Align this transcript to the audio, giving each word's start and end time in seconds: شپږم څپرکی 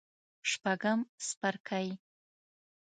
شپږم 0.49 0.99
څپرکی 1.25 1.89